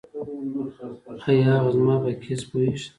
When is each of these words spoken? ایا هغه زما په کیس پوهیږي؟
ایا 1.29 1.45
هغه 1.55 1.69
زما 1.77 1.95
په 2.03 2.09
کیس 2.23 2.41
پوهیږي؟ 2.49 2.87